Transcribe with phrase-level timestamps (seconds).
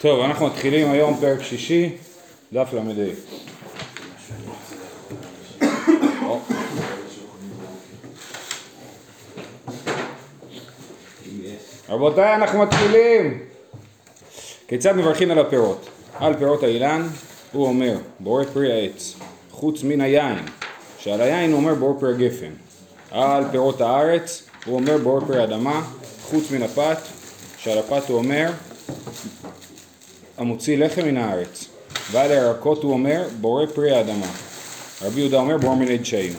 [0.00, 1.96] טוב, אנחנו מתחילים היום פרק שישי,
[2.52, 2.80] דף ל"ה.
[11.88, 13.38] רבותיי, אנחנו מתחילים.
[14.68, 15.88] כיצד מברכים על הפירות?
[16.18, 17.08] על פירות האילן,
[17.52, 19.14] הוא אומר, בורא פרי העץ,
[19.50, 20.38] חוץ מן היין,
[20.98, 22.52] שעל היין הוא אומר בורא פרי הגפן.
[23.10, 25.82] על פירות הארץ, הוא אומר בורא פרי האדמה,
[26.22, 26.98] חוץ מן הפת,
[27.58, 28.50] שעל הפת הוא אומר
[30.38, 31.64] המוציא לחם מן הארץ.
[32.12, 34.26] ועל הירקות הוא אומר בורא פרי האדמה.
[35.02, 36.32] רבי יהודה אומר בורא מיני דשאים.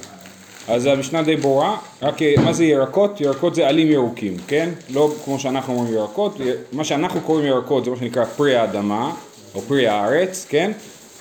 [0.67, 3.21] אז המשנה די ברורה, רק אה, מה זה ירקות?
[3.21, 4.69] ירקות זה עלים ירוקים, כן?
[4.89, 6.37] לא כמו שאנחנו אומרים ירקות,
[6.71, 9.13] מה שאנחנו קוראים ירקות זה מה שנקרא פרי האדמה,
[9.55, 10.71] או פרי הארץ, כן?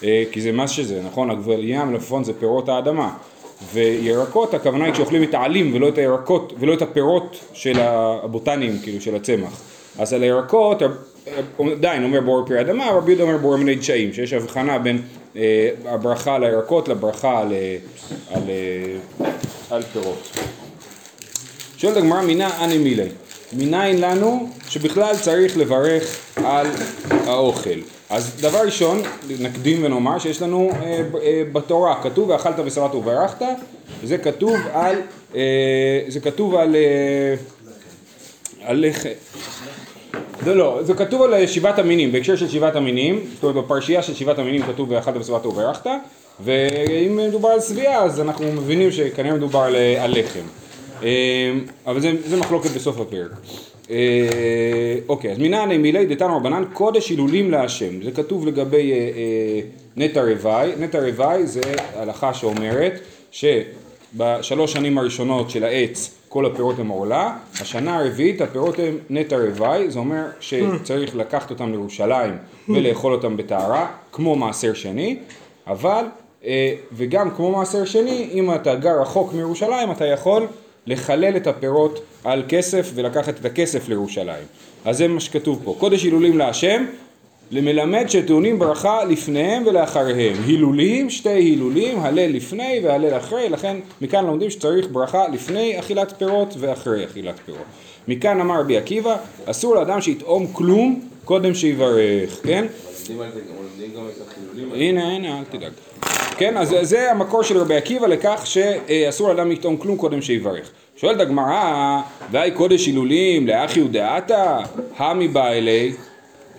[0.05, 1.31] אה, כי זה מה שזה, נכון?
[1.31, 3.17] עגבנייה, מלפפון זה פירות האדמה.
[3.73, 9.01] וירקות הכוונה היא כשאוכלים את העלים ולא את הירקות ולא את הפירות של הבוטניים, כאילו
[9.01, 9.61] של הצמח.
[9.99, 10.83] אז על הירקות
[11.59, 15.03] עדיין אומר בור פרי אדמה, רבי יהודה אומר בור מיני דשאים, שיש הבחנה בין
[15.37, 17.77] אה, הברכה על הירקות לברכה על, אה,
[18.31, 19.27] על, אה,
[19.71, 20.39] על פירות.
[21.77, 23.09] שואלת הגמרא מינה אני מילי,
[23.53, 26.67] מניין לנו שבכלל צריך לברך על
[27.11, 27.98] האוכל.
[28.11, 29.03] אז דבר ראשון,
[29.41, 33.47] נקדים ונאמר שיש לנו אה, אה, בתורה, כתוב ואכלת ושבעת וברכת,
[34.03, 34.97] וזה כתוב על,
[35.35, 35.41] אה,
[36.09, 37.35] זה כתוב על, אה,
[38.63, 38.85] על
[40.47, 44.15] לא, לא, זה כתוב על שבעת המינים, בהקשר של שבעת המינים, זאת אומרת בפרשייה של
[44.15, 45.91] שבעת המינים כתוב ואכלת ושבעת וברכת,
[46.45, 50.45] ואם מדובר על שביעה אז אנחנו מבינים שכנראה מדובר על, על לחם.
[51.03, 51.09] אה,
[51.87, 53.31] אבל זה, זה מחלוקת בסוף הפרק.
[53.91, 59.61] אה, אוקיי, אז מנעני מילי דתן רבנן קודש הילולים להשם, זה כתוב לגבי אה,
[59.97, 61.61] נטע רוואי, נטע רוואי זה
[61.95, 68.99] הלכה שאומרת שבשלוש שנים הראשונות של העץ כל הפירות הם עורלה, השנה הרביעית הפירות הם
[69.11, 72.37] נטע רוואי, זה אומר שצריך לקחת אותם לירושלים
[72.69, 75.17] ולאכול אותם בטהרה, כמו מעשר שני,
[75.67, 76.05] אבל
[76.93, 80.47] וגם כמו מעשר שני, אם אתה גר רחוק מירושלים אתה יכול
[80.89, 84.45] לחלל את הפירות על כסף ולקחת את הכסף לירושלים.
[84.85, 85.77] אז זה מה שכתוב פה.
[85.79, 86.85] קודש הילולים להשם,
[87.51, 90.37] למלמד שטעונים ברכה לפניהם ולאחריהם.
[90.47, 96.55] הילולים, שתי הילולים, הלל לפני והלל אחרי, לכן מכאן לומדים שצריך ברכה לפני אכילת פירות
[96.59, 97.65] ואחרי אכילת פירות.
[98.09, 99.17] מכאן אמר רבי עקיבא,
[99.47, 102.67] אסור לאדם שיטעום כלום קודם שיברך, כן?
[104.75, 105.73] הנה, הנה, אל תדאג.
[106.37, 110.71] כן, אז זה המקור של רבי עקיבא לכך שאסור לאדם לטעום כלום קודם שיברך.
[110.97, 112.01] שואלת הגמרא,
[112.31, 114.59] והי קודש הילולים לאחי ודעתה,
[114.97, 115.93] המי בא אלי,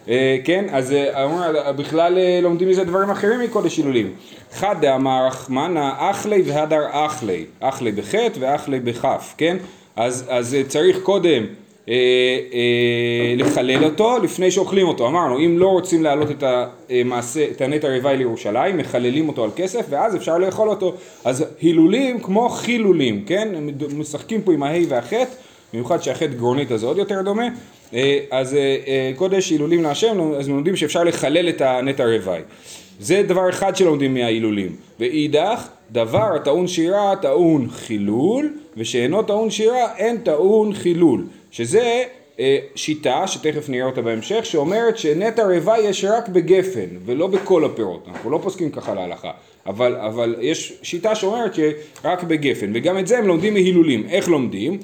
[0.09, 4.13] אה, כן, אז אה, בכלל אה, לומדים מזה דברים אחרים מקודש הילולים.
[4.53, 9.58] חד דאמר רחמנא אחלי והדר אחלי, אחלי בחטא ואחלי בכף, כן?
[9.96, 11.46] אז, אז צריך קודם
[11.90, 11.96] אה,
[12.54, 15.08] אה, לחלל אותו לפני שאוכלים אותו.
[15.08, 16.44] אמרנו, אם לא רוצים להעלות את
[16.90, 20.94] המעשה, את הנטע רוואי לירושלים, מחללים אותו על כסף ואז אפשר לאכול אותו.
[21.26, 23.54] אז הילולים כמו חילולים, כן?
[23.98, 25.34] משחקים פה עם ההי והחטא,
[25.74, 27.48] במיוחד שהחטא גרונית הזה עוד יותר דומה.
[27.94, 28.58] אה, אז
[29.16, 32.42] קודש הילולים להשם, אז לומדים שאפשר לחלל את הנטע רוואי.
[33.00, 34.76] זה דבר אחד שלומדים מההילולים.
[35.00, 41.24] ואידך, דבר הטעון שירה טעון חילול, ושאינו טעון שירה אין טעון חילול.
[41.52, 42.04] שזה
[42.40, 48.08] אה, שיטה, שתכף נראה אותה בהמשך, שאומרת שנטע רווי יש רק בגפן ולא בכל הפירות.
[48.08, 49.32] אנחנו לא פוסקים ככה להלכה,
[49.66, 54.06] אבל, אבל יש שיטה שאומרת שרק בגפן, וגם את זה הם לומדים מהילולים.
[54.09, 54.80] איך לומדים?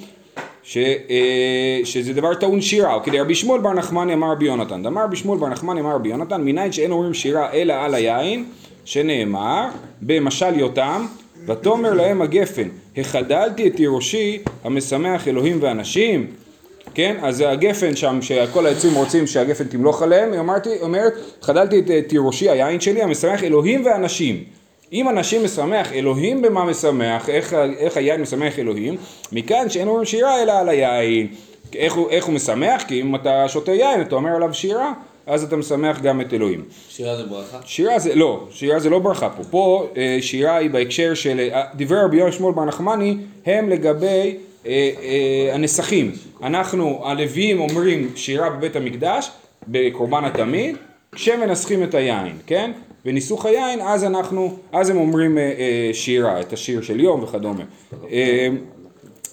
[0.64, 4.84] ש, אה, שזה דבר טעון שירה, כדי רבי שמואל בר נחמני אמר רבי יונתן.
[4.84, 8.46] דאמר רבי שמואל בר נחמני אמר רבי יונתן, מניין שאין אומרים שירה אלא על היין,
[8.86, 9.68] שנאמר
[10.02, 11.06] במשל יותם,
[11.48, 12.68] ותאמר להם הגפן,
[12.98, 16.28] החדלתי את תירושי המשמח אלוהים ואנשים
[16.96, 17.16] כן?
[17.22, 22.50] אז הגפן שם, שכל העצים רוצים שהגפן תמלוך עליהם, היא אמרתי, אומרת, חדלתי את תירושי
[22.50, 24.44] היין שלי, המשמח אלוהים ואנשים.
[24.94, 28.98] אם אנשים משמח, אלוהים במה משמח, איך, איך היין משמח אלוהים?
[29.32, 31.28] מכאן שאין אומרים שירה אלא על היין.
[31.76, 32.84] איך הוא, איך הוא משמח?
[32.88, 34.94] כי אם אתה שותה יין, אתה אומר עליו שירה,
[35.28, 36.64] אז אתה משמח גם את אלוהים.
[36.90, 37.58] שירה זה ברכה?
[37.66, 39.44] שירה זה, לא, שירה זה לא ברכה פה.
[39.44, 44.06] פה אה, שירה היא בהקשר של, אה, דברי רבי יואל שמואל בר נחמני הם לגבי
[44.06, 44.32] אה, אה,
[45.54, 46.12] הנסכים,
[46.44, 49.32] אנחנו הלוויים אומרים שירה בבית המקדש
[49.68, 50.76] בקורבן התמיד
[51.12, 52.72] כשמנסחים את היין, כן?
[53.06, 57.64] בניסוך היין אז אנחנו, אז הם אומרים אה, שירה, את השיר של יום וכדומה.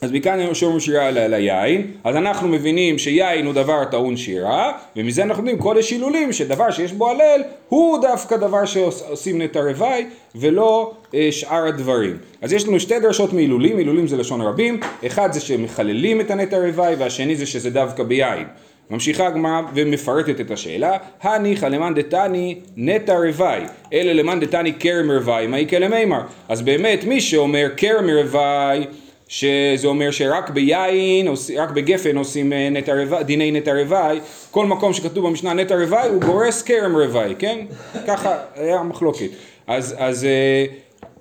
[0.03, 5.23] אז מכאן שאומרים שירה על היין, אז אנחנו מבינים שיין הוא דבר טעון שירה, ומזה
[5.23, 10.93] אנחנו יודעים קודש הילולים, שדבר שיש בו הלל, הוא דווקא דבר שעושים נטע רווי, ולא
[11.15, 12.17] אה, שאר הדברים.
[12.43, 16.57] אז יש לנו שתי דרשות מהילולים, הילולים זה לשון רבים, אחד זה שמחללים את הנטע
[16.59, 18.45] רווי, והשני זה שזה דווקא ביין.
[18.91, 23.61] ממשיכה הגמרא ומפרטת את השאלה, הניחא למאן דתני נטע רווי,
[23.93, 26.21] אלה למאן דתני כרם רווי, מה יקרה למימר?
[26.49, 28.87] אז באמת מי שאומר כרם רווי
[29.33, 34.21] שזה אומר שרק ביין, רק בגפן עושים אה, נטע רווי, דיני נטע רווי,
[34.51, 37.59] כל מקום שכתוב במשנה נטע רווי הוא גורס כרם רווי, כן?
[38.07, 39.29] ככה היה המחלוקת.
[39.67, 40.65] אז, אז, אה,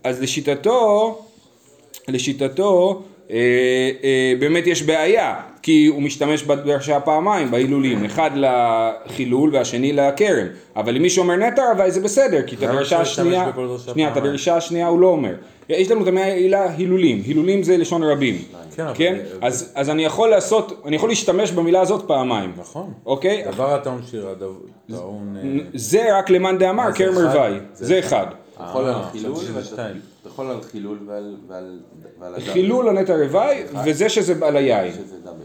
[0.03, 1.19] אז לשיטתו,
[2.07, 3.91] לשיטתו אה,
[4.39, 11.09] באמת יש בעיה, כי הוא משתמש בדרשה פעמיים, בהילולים, אחד לחילול והשני לכרם, אבל למי
[11.09, 13.51] שאומר נטע רווי זה בסדר, כי את הדרשה השנייה,
[13.93, 15.33] שנייה, את הדרשה השנייה הוא לא אומר.
[15.69, 18.37] יש לנו את המילה הילולים, הילולים זה לשון רבים,
[18.75, 19.15] כן, אבל- כן?
[19.41, 22.93] אז, אז אני יכול לעשות, אני יכול להשתמש במילה הזאת פעמיים, נכון.
[23.05, 23.43] אוקיי?
[23.51, 24.53] דבר הטעון שירה, דבר-
[24.91, 25.37] טעון...
[25.43, 27.13] אה, זה רק למאן דאמר זה כרם?
[27.15, 28.25] רווי, זה אחד.
[28.69, 29.35] יכול אה, חילול,
[30.41, 31.79] אתה יכול על חילול ועל- ועל
[32.19, 32.51] ועל הדאבל.
[32.53, 35.37] חילול הנטע רווי וזה שזה על היין, שזה דאבל.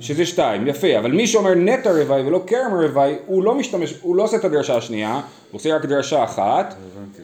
[0.00, 4.16] שזה שתיים, יפה, אבל מי שאומר נטע רווי ולא כרם רווי, הוא לא משתמש, הוא
[4.16, 5.22] לא עושה את הדרשה השנייה, הוא
[5.58, 6.74] עושה רק דרשה אחת,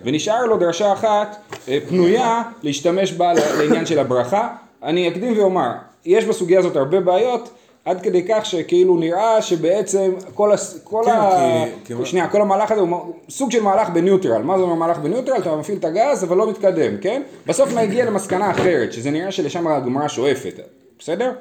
[0.05, 1.37] ונשאר לו דרשה אחת
[1.69, 4.49] אה, פנויה להשתמש בה לעניין של הברכה.
[4.82, 5.71] אני אקדים ואומר,
[6.05, 7.50] יש בסוגיה הזאת הרבה בעיות,
[7.88, 11.64] עד כדי כך שכאילו נראה שבעצם כל, הס, כל כן, ה...
[11.85, 14.43] כי- שנייה, כל המהלך הזה הוא סוג של מהלך בניוטרל.
[14.43, 15.37] מה זה אומר מהלך בניוטרל?
[15.38, 17.23] אתה מפעיל את הגז אבל לא מתקדם, כן?
[17.46, 20.55] בסוף נגיע למסקנה אחרת, שזה נראה שלשם הגמרא שואפת,
[20.99, 21.32] בסדר?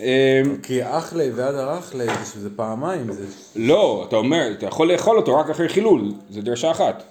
[0.00, 3.24] אה, כי אחלי ועד הרכלי, זה שזה פעמיים, זה...
[3.56, 7.02] לא, אתה אומר, אתה יכול לאכול אותו רק אחרי חילול, זה דרשה אחת.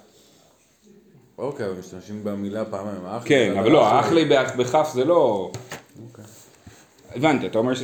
[1.38, 3.06] אוקיי, אבל משתמשים במילה פעמיים.
[3.06, 3.88] אחלי כן, אבל לא,
[4.28, 5.50] באח- בכף זה לא...
[6.10, 6.24] אוקיי.
[7.14, 7.82] הבנתי, אתה אומר ש...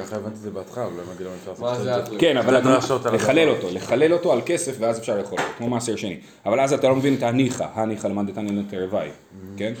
[0.00, 2.18] ככה הבנתי את זה בהתחלה, אבל לא הבנתי למה אפשר לעשות את זה?
[2.18, 3.48] כן, אבל דרשות על לחלל.
[3.48, 6.16] אותו, לחלל אותו על כסף ואז אפשר לאכול אותו, כמו מעשר שני.
[6.46, 9.08] אבל אז אתה לא מבין את הניחא, הניחא למאן דתני נטע רווי,
[9.56, 9.72] כן?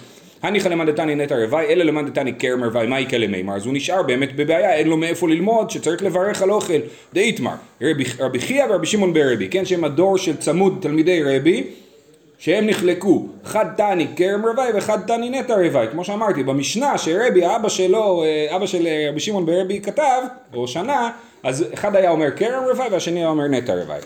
[0.42, 3.56] הניחא למאן דתני נטע רווי, אלא למאן דתני כרם רווי, מה יקרה למימר?
[3.56, 6.78] אז הוא נשאר באמת בבעיה, אין לו מאיפה ללמוד, שצריך לברך על אוכל.
[7.14, 9.64] דאיתמר, רבי רבי חייא ורבי שמעון ברבי, כן?
[9.64, 11.64] שהם הדור של צמוד תלמידי רבי,
[12.42, 17.68] שהם נחלקו, אחד תני כרם רווי ואחד תני נטע רווי, כמו שאמרתי, במשנה שרבי, האבא
[17.68, 20.22] שלו, אה, אבא של אה, רבי שמעון ברבי כתב,
[20.54, 21.10] או שנה,
[21.42, 23.98] אז אחד היה אומר כרם רווי והשני היה אומר נטע רווי.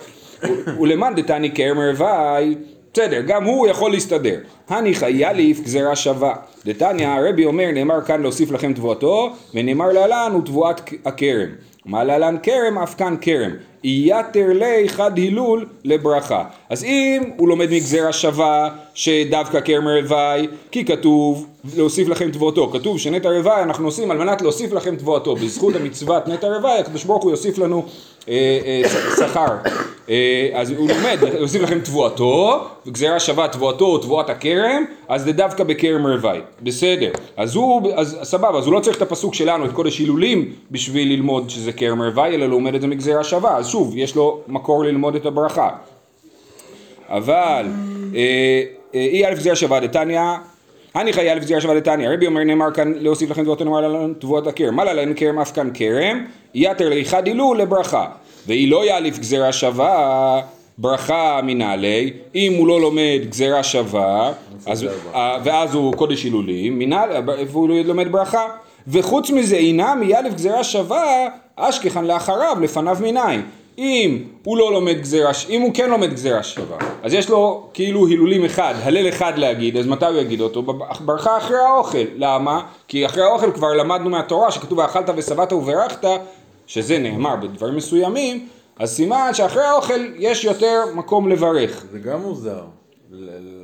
[0.80, 2.54] ולמאן דתני כרם רווי,
[2.92, 4.38] בסדר, גם הוא יכול להסתדר.
[4.68, 6.34] הניחא יליף גזירה שווה.
[6.66, 11.48] דתניא, הרבי אומר, נאמר כאן להוסיף לכם תבואתו, ונאמר להלן הוא תבואת הכרם.
[11.86, 13.50] מה להלן כרם, אף כאן כרם.
[13.84, 16.44] יתר לי חד הילול לברכה.
[16.70, 21.46] אז אם הוא לומד מגזירה שווה שדווקא כרם רווי, כי כתוב
[21.76, 26.28] להוסיף לכם תבואתו, כתוב שנטע רווי אנחנו עושים על מנת להוסיף לכם תבואתו, בזכות המצוות
[26.28, 27.84] נטע רווי הקדוש ברוך הוא יוסיף לנו
[28.28, 29.56] אה, אה, שכר,
[30.54, 35.64] אז הוא לומד, יוסיף לכם תבואתו, גזירה שווה תבואתו או תבואת הכרם, אז זה דווקא
[35.64, 39.72] בכרם רווי, בסדר, אז הוא, אז סבבה, אז הוא לא צריך את הפסוק שלנו, את
[39.72, 43.96] קודש הילולים, בשביל ללמוד שזה כרם רווי, אלא לומד את זה מגזירה שווה, אז שוב,
[43.96, 45.70] יש לו מקור ללמוד את הברכה.
[47.08, 47.66] אבל
[48.14, 48.62] אה,
[48.94, 50.20] אה, אי א' גזירה שווה דתניא,
[50.94, 54.14] הניחא אי א' גזירה שווה דתניא, רבי אומר נאמר כאן להוסיף לכם תבואות נאמר לנו
[54.14, 56.24] תבואות הכרם, מה להלן כרם אף כאן כרם,
[56.54, 58.06] יתר לאחד הילול לברכה,
[58.46, 60.40] ואי לא יאליף גזירה שווה
[60.78, 64.32] ברכה מנהלי, אם הוא לא לומד גזירה שווה,
[64.66, 68.46] אז, אה, ואז הוא קודש הילולים, מנהל, איפה הוא לומד ברכה,
[68.88, 73.42] וחוץ מזה אינם יאלף גזירה שווה, אשכחן לאחריו לפניו מניין.
[73.78, 78.06] אם הוא לא לומד גזירה, אם הוא כן לומד גזירה שווה, אז יש לו כאילו
[78.06, 80.62] הילולים אחד, הלל אחד להגיד, אז מתי הוא יגיד אותו?
[81.00, 82.04] ברכה אחרי האוכל.
[82.16, 82.60] למה?
[82.88, 86.04] כי אחרי האוכל כבר למדנו מהתורה שכתוב ואכלת ושבעת וברכת,
[86.66, 91.84] שזה נאמר בדברים מסוימים, אז סימן שאחרי האוכל יש יותר מקום לברך.
[91.92, 92.64] זה גם מוזר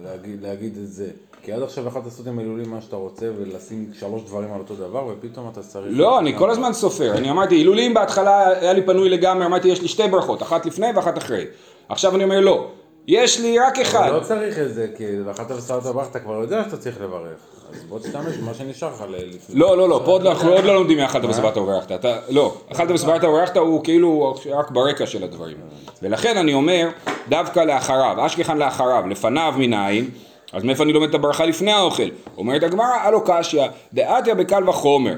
[0.05, 1.11] להגיד, להגיד את זה.
[1.43, 4.75] כי עד עכשיו יכולת לעשות עם הילולים מה שאתה רוצה ולשים שלוש דברים על אותו
[4.75, 5.87] דבר ופתאום אתה צריך...
[5.91, 7.13] לא, אני כל הזמן סופר.
[7.17, 10.87] אני אמרתי, הילולים בהתחלה היה לי פנוי לגמרי, אמרתי, יש לי שתי ברכות, אחת לפני
[10.95, 11.45] ואחת אחרי.
[11.89, 12.69] עכשיו אני אומר, לא.
[13.09, 14.11] יש לי רק אחד.
[14.13, 17.39] לא צריך את זה, כי לאכלת ושרת הברך אתה כבר יודע שאתה צריך לברך.
[17.73, 19.61] אז בוא תשתמש במה שנשאר לך לפני.
[19.61, 21.25] לא, לא, לא, פה לא- אנחנו עוד לא לומדים מאכלת
[21.57, 21.93] וברכת.
[21.93, 25.57] אתה, לא, אכלת ושבעת וברכת הוא כאילו רק ברקע של הדברים.
[26.03, 26.89] ולכן אני אומר,
[27.29, 30.11] דווקא לאחריו, אשכחן לאחריו, לפניו מנין,
[30.53, 32.09] אז מאיפה אני לומד את הברכה לפני האוכל?
[32.39, 35.15] אומרת הגמרא, הלו קשיא, דעתיה בקל וחומר.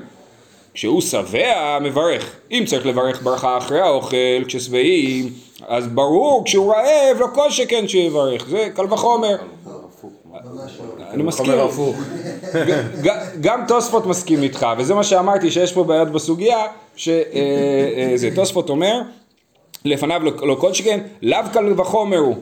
[0.75, 2.37] כשהוא שבע, מברך.
[2.51, 5.33] אם צריך לברך ברכה אחרי האוכל, כששבעים,
[5.69, 8.47] אז ברור, כשהוא רעב, לא כל שכן שיברך.
[8.49, 9.37] זה קל וחומר.
[11.11, 11.53] אני מסכים.
[13.41, 16.67] גם תוספות מסכים איתך, וזה מה שאמרתי, שיש פה בעיות בסוגיה,
[16.97, 19.01] שזה תוספות אומר,
[19.85, 22.37] לפניו לא לא כל שכן, לאו קל וחומר הוא,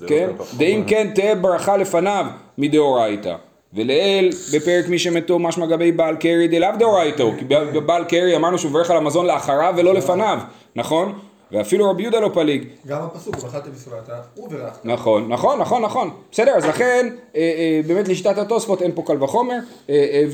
[0.00, 0.30] לא כן?
[0.38, 0.84] חומר.
[0.86, 2.26] כן תהא ברכה לפניו
[2.58, 3.34] מדאורייתא.
[3.74, 8.70] ולאל בפרק מי שמתו משמע גבי בעל קרי דלאו דאורייתו, כי בבעל קרי אמרנו שהוא
[8.70, 10.38] מברך על המזון לאחריו ולא לפניו,
[10.76, 11.18] נכון?
[11.52, 12.68] ואפילו רבי יהודה לא פליג.
[12.86, 14.84] גם הפסוק, ואכלתם בסולתה, וברכת.
[14.84, 16.10] נכון, נכון, נכון, נכון.
[16.32, 19.58] בסדר, אז לכן, אה, אה, באמת לשיטת התוספות אין פה קל וחומר,
[19.90, 20.24] אה,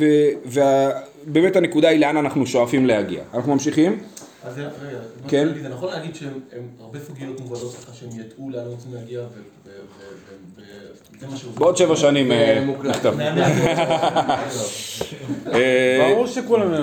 [0.47, 3.23] ובאמת הנקודה היא לאן אנחנו שואפים להגיע.
[3.35, 3.99] אנחנו ממשיכים?
[4.45, 5.49] אז זה, רגע, כן.
[5.63, 9.21] זה נכון להגיד שהן הם הרבה סוגיות מובנות ככה שהם ידעו לאן הם רוצים להגיע,
[11.55, 12.65] בעוד שבע שנים אה.
[15.55, 16.75] אה, ברור שכולם,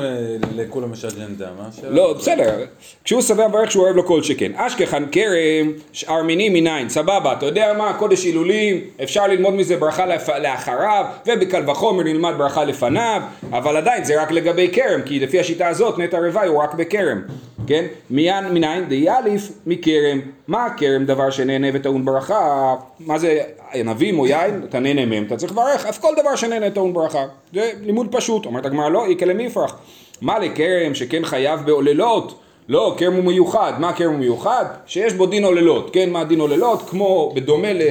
[0.56, 1.90] לכולם יש אג'נדה, מה השאלה?
[1.90, 2.56] לא, בסדר.
[3.04, 4.52] כשהוא שבע מברך שהוא אוהב לו כל שכן.
[4.56, 10.06] אשכחן כרם, שאר מינים מניין, סבבה, אתה יודע מה, קודש הילולים, אפשר ללמוד מזה ברכה
[10.40, 15.68] לאחריו, ובקל וחומר נלמד ברכה לפניו, אבל עדיין זה רק לגבי כרם, כי לפי השיטה
[15.68, 17.22] הזאת נטע רוואי הוא רק בכרם,
[17.68, 17.86] כן?
[18.10, 20.22] מיין מניין דיאליף מכרם.
[20.48, 22.76] מה כרם דבר שנהנה וטעון ברכה?
[23.00, 23.40] מה זה
[23.74, 24.62] ענבים או יין?
[24.70, 27.26] אתה נהנה מהם, אתה צריך לברך, אז כל דבר שנהנה טעון ברכה.
[27.54, 28.46] זה לימוד פשוט.
[28.46, 29.78] אומרת הגמרא לא, איקה למיפרח.
[30.22, 32.40] מה לכרם שכן חייב בעוללות?
[32.70, 33.74] לא, כרם הוא מיוחד.
[33.80, 34.66] מה כרם הוא מיוחד?
[34.86, 35.94] שיש בו דין עוללות.
[35.94, 36.90] כן, מה דין עוללות?
[36.90, 37.88] כמו, בדומה ל, אה,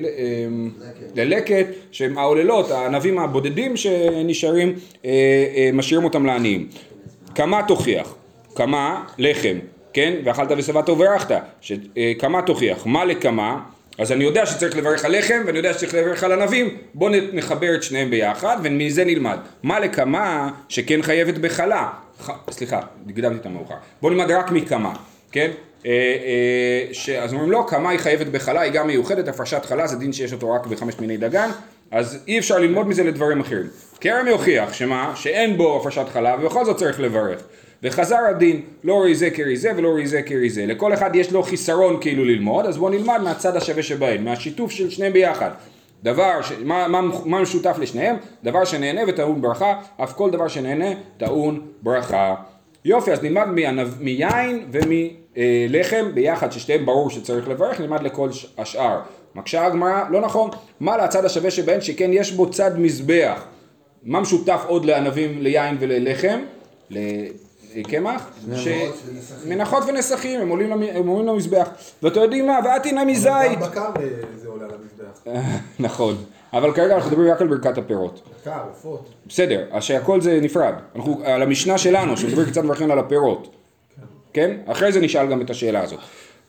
[0.00, 6.68] ל, אה, ללקט, שהם העוללות, הענבים הבודדים שנשארים, אה, משאירים אותם לעניים.
[7.34, 8.14] כמה תוכיח?
[8.54, 9.58] כמה לחם,
[9.92, 10.14] כן?
[10.24, 11.34] ואכלת ושבעת וברכת.
[11.60, 11.72] ש-
[12.18, 12.86] כמה תוכיח?
[12.86, 13.60] מה לכמה?
[13.98, 17.74] אז אני יודע שצריך לברך על לחם ואני יודע שצריך לברך על ענבים, בואו נחבר
[17.74, 19.38] את שניהם ביחד ומזה נלמד.
[19.62, 21.88] מה לכמה שכן חייבת בחלה?
[22.22, 22.30] ח...
[22.50, 23.74] סליחה, הקדמתי את המאוחר.
[24.02, 24.92] בואו נלמד רק מכמה,
[25.32, 25.50] כן?
[25.86, 27.08] אה, אה, ש...
[27.08, 30.32] אז אומרים לא, כמה היא חייבת בחלה, היא גם מיוחדת, הפרשת חלה זה דין שיש
[30.32, 31.50] אותו רק בחמש מיני דגן,
[31.90, 33.66] אז אי אפשר ללמוד מזה לדברים אחרים.
[34.00, 35.12] כרם יוכיח שמה?
[35.16, 37.42] שאין בו הפרשת חלה ובכל זאת צריך לברך.
[37.82, 40.66] וחזר הדין, לא ראי זה כראי זה ולא ראי זה כראי זה.
[40.66, 44.90] לכל אחד יש לו חיסרון כאילו ללמוד, אז בואו נלמד מהצד השווה שבהם, מהשיתוף של
[44.90, 45.50] שניהם ביחד.
[46.02, 46.52] דבר, ש...
[46.64, 48.16] מה, מה, מה משותף לשניהם?
[48.44, 50.86] דבר שנהנה וטעון ברכה, אף כל דבר שנהנה
[51.16, 52.34] טעון ברכה.
[52.84, 59.00] יופי, אז נלמד מענב, מיין ומלחם ביחד, ששתיהם ברור שצריך לברך, נלמד לכל השאר.
[59.34, 60.50] מקשה הגמרא, לא נכון.
[60.80, 63.44] מה לצד השווה שבהן שכן יש בו צד מזבח.
[64.04, 66.40] מה משותף עוד לענבים, ליין וללחם?
[68.56, 68.68] ש...
[69.46, 71.68] מנחות ונסכים, הם עולים, למזבח.
[72.02, 72.58] ואתם יודעים מה?
[72.64, 73.32] ואתינא מזית.
[73.60, 75.34] גם בקר אה, זה עולה על המזבח.
[75.86, 76.16] נכון.
[76.52, 78.22] אבל כרגע אנחנו מדברים רק על ברכת הפירות.
[78.40, 79.08] בקר, עופות.
[79.26, 80.74] בסדר, אז שהכל זה נפרד.
[80.96, 83.54] אנחנו, על המשנה שלנו, שמדבר קצת מברכים על הפירות.
[84.32, 84.56] כן?
[84.66, 85.98] אחרי זה נשאל גם את השאלה הזאת.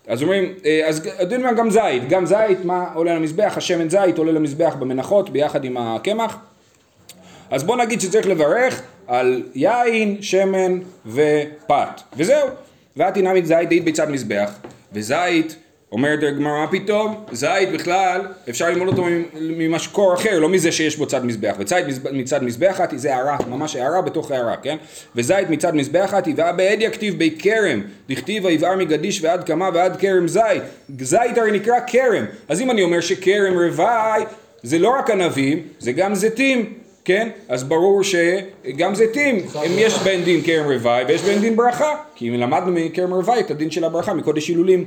[0.07, 3.53] אז אומרים, אה, אז יודעים מה גם זית, גם זית, מה עולה למזבח?
[3.57, 6.37] השמן זית עולה למזבח במנחות ביחד עם הקמח.
[7.51, 12.47] אז בוא נגיד שצריך לברך על יין, שמן ופת, וזהו.
[12.97, 14.51] ואת תנעמית זית דאית בצד מזבח,
[14.93, 15.55] וזית,
[15.91, 17.23] אומרת הגמרא, מה פתאום?
[17.31, 19.05] זית בכלל, אפשר ללמוד אותו
[19.41, 21.55] ממשקור אחר, לא מזה שיש בו צד מזבח.
[21.59, 24.77] וזית מצד מזבחת, זה הערה, ממש הערה בתוך הערה, כן?
[25.15, 30.27] וזית מצד מזבחת, יבעה בעדיה כתיב בי כרם, דכתיב ויבער מגדיש ועד קמה ועד כרם
[30.27, 30.63] זית.
[30.99, 34.23] זית הרי נקרא כרם, אז אם אני אומר שכרם רוואי,
[34.63, 36.82] זה לא רק ענבים, זה גם זיתים.
[37.05, 37.29] כן?
[37.49, 42.29] אז ברור שגם זיתים, אם יש בהן דין כרם רוואי ויש בהן דין ברכה, כי
[42.29, 44.85] אם למדנו מכרם רוואי את הדין של הברכה מקודש הילולים.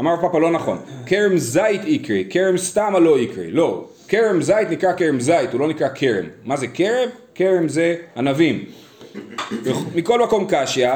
[0.00, 4.92] אמר פאפה לא נכון, כרם זית יקרה, כרם סתמה לא יקרה, לא, כרם זית נקרא
[4.92, 6.24] כרם זית, הוא לא נקרא כרם.
[6.44, 7.08] מה זה כרם?
[7.34, 8.64] כרם זה ענבים.
[9.94, 10.88] מכל מקום קשיא,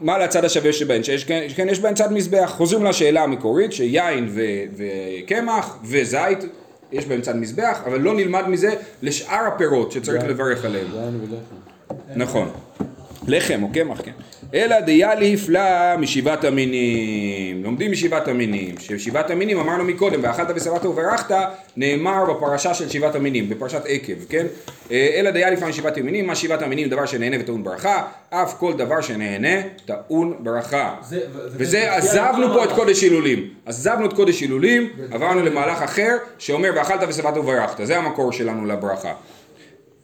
[0.00, 1.02] מה לצד השווה שבהן?
[1.02, 2.54] שיש כן, כן יש בהן צד מזבח.
[2.56, 4.28] חוזרים לשאלה המקורית שיין
[4.76, 6.38] וקמח וזית
[6.92, 10.86] יש בהם צד מזבח, אבל לא נלמד מזה לשאר הפירות שצריך לברך עליהם.
[12.16, 12.50] נכון.
[13.26, 14.12] לחם או קמח, כן.
[14.54, 17.64] אלא דיאליף לה משבעת המינים.
[17.64, 18.74] לומדים משבעת המינים.
[18.78, 21.34] ששבעת המינים אמרנו מקודם, ואכלת ושבעת וברכת,
[21.76, 24.46] נאמר בפרשה של שבעת המינים, בפרשת עקב, כן?
[24.90, 26.88] אה, אלא דיאליף לה משבעת המינים, מה שבעת המינים?
[26.88, 29.48] דבר שנהנה וטעון ברכה, אף כל דבר שנהנה
[29.86, 30.94] טעון ברכה.
[31.02, 31.20] זה-
[31.50, 33.48] וזה, עזבנו פה את קודש הילולים.
[33.66, 36.08] עזבנו את קודש הילולים, עברנו למהלך אחר,
[36.38, 37.86] שאומר ואכלת ושבעת וברכת.
[37.86, 39.12] זה המקור שלנו לברכה.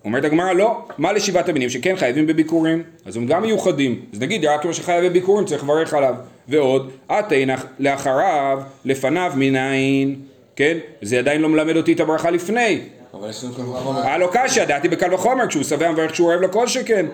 [0.04, 4.44] אומרת הגמרא לא, מה לשבעת המינים שכן חייבים בביקורים, אז הם גם מיוחדים, אז נגיד
[4.44, 6.14] רק כמו שחייב בביקורים צריך לברך עליו,
[6.48, 10.16] ועוד, אתנח לאחריו, לפניו מנין,
[10.56, 12.80] כן, זה עדיין לא מלמד אותי את הברכה לפני,
[13.14, 14.06] אבל יש לנו הרבה...
[14.06, 17.06] היה לו קשיא, דעתי בקל וחומר, כשהוא שבע מברך שהוא אוהב לכל שכן,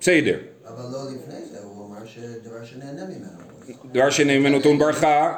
[0.00, 0.36] בסדר,
[0.68, 3.42] אבל לא לפני זה, הוא אמר שדבר שנהנה ממנו.
[3.92, 5.34] דבר שנאמנו טעון ברכה,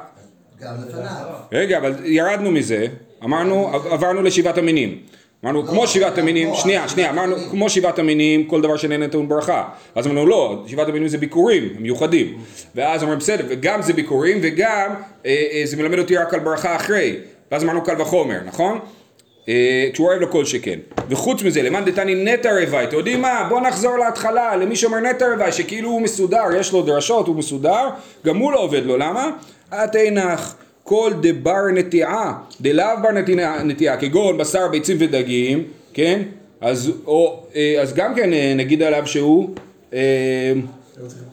[0.60, 1.26] גם לפניו.
[1.52, 2.86] רגע, אבל ירדנו מזה,
[3.24, 4.98] אמרנו, עברנו לשבעת המינים.
[5.44, 9.64] אמרנו, כמו שבעת המינים, שנייה, שנייה, אמרנו, כמו שבעת המינים, כל דבר שנהנה טעון ברכה.
[9.94, 12.38] אז אמרנו, לא, שבעת המינים זה ביקורים, מיוחדים.
[12.74, 14.90] ואז אמרנו, בסדר, וגם זה ביקורים, וגם
[15.26, 17.16] אה, אה, זה מלמד אותי רק על ברכה אחרי.
[17.52, 18.78] ואז אמרנו קל וחומר, נכון?
[19.48, 20.78] אה, כשהוא אוהב לו כל שכן.
[21.08, 23.46] וחוץ מזה, למאן דתני נטע רבי, אתם יודעים מה?
[23.48, 27.88] בואו נחזור להתחלה, למי שאומר נטע רבי, שכאילו הוא מסודר, יש לו דרשות, הוא מסודר,
[28.26, 29.30] גם הוא לא עובד לו, למה?
[29.72, 33.10] התנח, כל דבר נטיעה, דלאו בר
[33.64, 35.64] נטיעה, כגון בשר, ביצים ודגים,
[35.94, 36.22] כן?
[36.60, 39.50] אז, או, אה, אז גם כן אה, נגיד עליו שהוא
[39.94, 40.52] אה,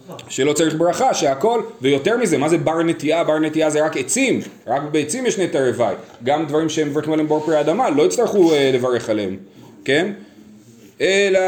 [0.09, 0.15] לא.
[0.29, 3.23] שלא צריך ברכה, שהכל, ויותר מזה, מה זה בר נטיעה?
[3.23, 5.93] בר נטיעה זה רק עצים, רק בעצים יש נטע רווי,
[6.23, 9.37] גם דברים שהם מברכים עליהם בור פרי אדמה, לא יצטרכו אה, לברך עליהם,
[9.85, 10.11] כן?
[11.01, 11.39] אלא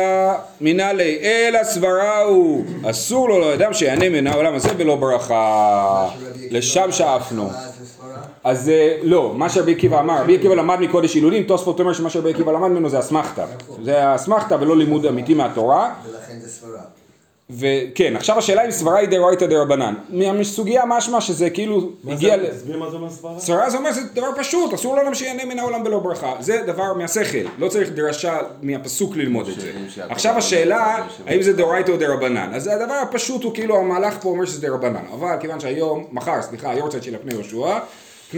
[0.62, 6.10] מנהלי, אלא סברה הוא, אסור לו לאדם שיענה מן העולם הזה בלא ברכה,
[6.52, 7.50] לשם שאפנו.
[8.44, 8.50] זה?
[8.50, 12.10] אז אה, לא, מה שרבי עקיבא אמר, רבי עקיבא למד מקודש הילולים, תוספות אומר שמה
[12.10, 13.46] שרבי עקיבא למד ממנו זה אסמכתא,
[13.84, 16.82] זה האסמכתא ולא לימוד אמיתי מהתורה, ולכן זה סברה.
[17.50, 19.94] וכן, עכשיו השאלה אם סברה היא דאורייתא דרבנן.
[20.10, 22.48] מהסוגיה משמע שזה כאילו הגיע ל...
[22.48, 23.40] תסביר מה זה אומר סברה?
[23.40, 26.34] סברה זה אומר שזה דבר פשוט, אסור לאדם שיהנה מן העולם בלא ברכה.
[26.40, 29.72] זה דבר מהשכל, לא צריך דרשה מהפסוק ללמוד את זה.
[30.10, 32.52] עכשיו השאלה, האם זה דאורייתא או דרבנן.
[32.54, 35.04] אז הדבר הפשוט הוא כאילו המהלך פה אומר שזה דרבנן.
[35.14, 37.78] אבל כיוון שהיום, מחר, סליחה, היורצייט של הפני יהושע,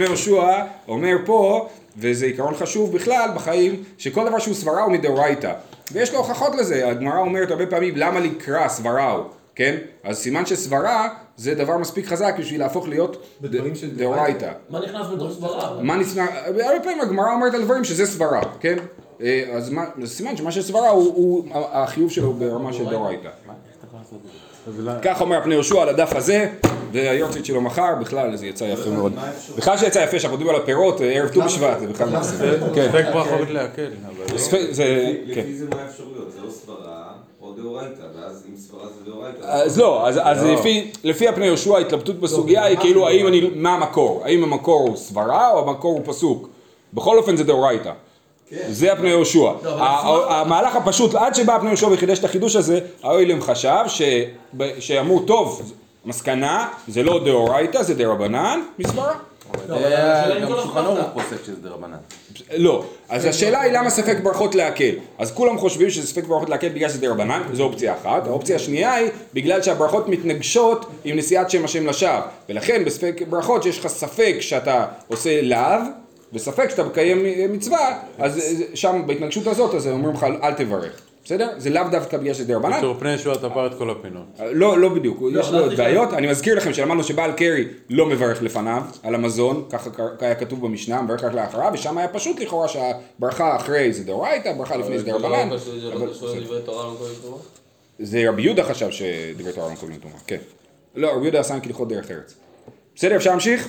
[0.04, 5.52] יהושע אומר פה, וזה עיקרון חשוב בכלל בחיים, שכל דבר שהוא סברה הוא מדאורייתא.
[5.92, 9.24] ויש לו הוכחות לזה, הגמרא אומרת הרבה פעמים למה לקרא סברה הוא,
[9.54, 9.76] כן?
[10.04, 13.26] אז סימן שסברה זה דבר מספיק חזק בשביל להפוך להיות
[13.96, 14.52] דאורייתא.
[14.70, 15.82] מה נכנס בתוך סברה?
[15.82, 18.76] מה ניסנה, הרבה פעמים הגמרא אומרת על דברים שזה סברה, כן?
[19.22, 23.28] אה, אז מה, סימן שמה שסברה הוא, הוא החיוב שלו ברמה של דאורייתא.
[25.02, 26.48] כך אומר הפני יהושע על הדף הזה,
[26.92, 29.12] והיורצית שלו מחר, בכלל זה יצא יפה מאוד.
[29.56, 32.38] בכלל שיצא יפה, שאנחנו מדברים על הפירות, אה, ערב ט"ו בשבט, זה בכלל מקסים.
[32.74, 32.88] כן.
[32.92, 34.38] ספק ברכות להקל, אבל...
[34.38, 35.40] ספק- זה, כן.
[35.40, 36.32] לפי זה מה האפשרויות?
[36.32, 37.04] זה או סברה
[37.42, 39.38] או דאורייתא, ואז אם סברה זה דאורייתא.
[39.42, 43.74] אז לא, אז, אז לפי, לפי הפני יהושע ההתלבטות בסוגיה היא כאילו האם אני, מה
[43.74, 46.48] המקור, האם המקור הוא סברה או המקור הוא פסוק,
[46.94, 47.92] בכל אופן זה דאורייתא,
[48.68, 53.42] זה הפני יהושע, לא, המהלך הפשוט, עד שבא הפני יהושע וחידש את החידוש הזה, האוילם
[53.42, 55.72] חשב שב- שאמרו טוב,
[56.04, 59.12] מסקנה, זה לא דאורייתא, זה דרבנן, מסברה,
[59.68, 60.98] לא, גם שולחן ערוך.
[61.14, 61.96] פוסק שזה דרבנן.
[62.56, 64.90] לא, אז השאלה היא למה ספק ברכות להקל.
[65.18, 68.26] אז כולם חושבים שזה ספק ברכות להקל בגלל שזה דרבנן, זו אופציה אחת.
[68.26, 72.20] האופציה השנייה היא בגלל שהברכות מתנגשות עם נשיאת שם השם לשווא.
[72.48, 75.80] ולכן בספק ברכות יש לך ספק שאתה עושה לאו,
[76.36, 78.40] וספק שאתה מקיים מצווה, אז
[78.74, 81.00] שם בהתנגשות הזאת, אז אומרים לך אל תברך.
[81.26, 81.48] בסדר?
[81.56, 82.72] זה לאו דווקא בגלל שזה דרבנן.
[82.72, 84.24] בקיצור, פני ישועה תפר את כל הפינות.
[84.52, 86.12] לא, לא בדיוק, יש לו לא, עוד זה בעיות.
[86.12, 91.02] אני מזכיר לכם שלמדנו שבעל קרי לא מברך לפניו על המזון, ככה היה כתוב במשנה,
[91.02, 95.48] מברך רק לאחריו, ושם היה פשוט לכאורה שהברכה אחרי זה דאורייתא, ברכה לפני זה דרבנן.
[95.48, 95.70] לא זה
[98.18, 100.38] לא לא רבי יהודה חשב שדברי תורה לא מקבלים תרומה, כן.
[100.94, 102.34] לא, רבי יהודה עשה כהלכות דרך ארץ.
[102.96, 103.68] בסדר, אפשר להמשיך?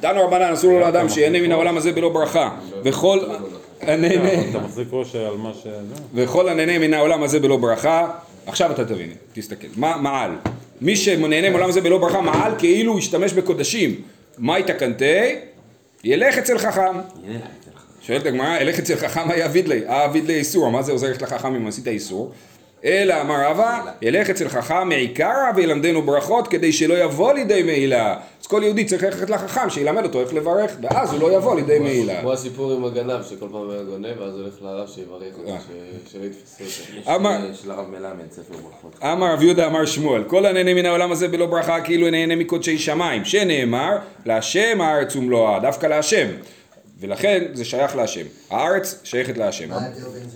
[0.00, 2.50] תנו רבנן, אסור לו לאדם שיהנה מן העולם הזה בלא ברכה,
[2.84, 3.20] וכל
[3.80, 4.50] הנהנה...
[4.50, 5.66] אתה מחזיק ראש על מה ש...
[5.66, 5.72] לא.
[6.14, 8.10] וכל הנהנה מן העולם הזה בלא ברכה,
[8.46, 10.30] עכשיו אתה תבין, תסתכל, מה מעל?
[10.80, 14.00] מי שנהנה מהעולם הזה בלא ברכה, מעל כאילו הוא השתמש בקודשים.
[14.38, 15.34] מה התקנתי?
[16.04, 16.98] ילך אצל חכם.
[18.02, 21.54] שואלת הגמרא, ילך אצל חכם היה וידלי, אה וידלי איסור, מה זה עוזר לך לחכם
[21.54, 22.32] אם עשית איסור?
[22.86, 28.16] אלא אמר רבא, ילך אצל חכם מעיקרא וילמדנו ברכות כדי שלא יבוא לידי מעילה.
[28.40, 31.78] אז כל יהודי צריך ללכת לחכם שילמד אותו איך לברך, ואז הוא לא יבוא לידי
[31.78, 32.20] מעילה.
[32.20, 35.58] כמו הסיפור עם הגנב שכל פעם היה גונב ואז הולך לרב שיברך אותו, אה.
[36.12, 37.28] שלא יתפסו אותו.
[37.62, 38.96] של הרב מלמד, ספר ברכות.
[39.02, 42.78] אמר רב יהודה אמר שמואל, כל הנהנה מן העולם הזה בלא ברכה כאילו נהנה מקודשי
[42.78, 43.96] שמיים, שנאמר,
[44.26, 46.26] להשם הארץ ומלואה, דווקא להשם.
[47.00, 48.26] ולכן זה שייך להשם.
[48.50, 49.68] הארץ שייכת להשם.
[49.68, 50.28] מה ההבדל בין